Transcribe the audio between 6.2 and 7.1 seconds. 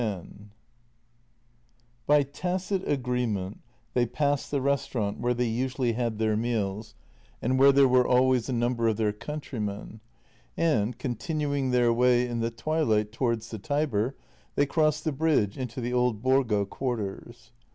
meals